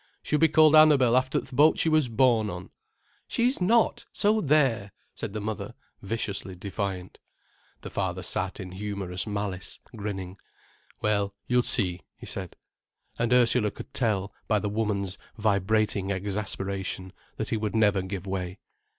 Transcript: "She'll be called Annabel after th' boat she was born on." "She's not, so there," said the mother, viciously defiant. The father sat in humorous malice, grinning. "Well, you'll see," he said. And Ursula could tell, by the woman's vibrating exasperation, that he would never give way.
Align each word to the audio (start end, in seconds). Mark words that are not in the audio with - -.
"She'll 0.23 0.39
be 0.39 0.47
called 0.47 0.75
Annabel 0.75 1.15
after 1.15 1.39
th' 1.39 1.55
boat 1.55 1.77
she 1.77 1.87
was 1.87 2.09
born 2.09 2.49
on." 2.49 2.71
"She's 3.27 3.61
not, 3.61 4.07
so 4.11 4.41
there," 4.41 4.93
said 5.13 5.33
the 5.33 5.39
mother, 5.39 5.75
viciously 6.01 6.55
defiant. 6.55 7.19
The 7.81 7.91
father 7.91 8.23
sat 8.23 8.59
in 8.59 8.71
humorous 8.71 9.27
malice, 9.27 9.77
grinning. 9.95 10.37
"Well, 11.03 11.35
you'll 11.45 11.61
see," 11.61 12.01
he 12.15 12.25
said. 12.25 12.55
And 13.19 13.31
Ursula 13.31 13.69
could 13.69 13.93
tell, 13.93 14.33
by 14.47 14.57
the 14.57 14.69
woman's 14.69 15.19
vibrating 15.37 16.09
exasperation, 16.11 17.13
that 17.37 17.49
he 17.49 17.57
would 17.57 17.75
never 17.75 18.01
give 18.01 18.25
way. 18.25 18.57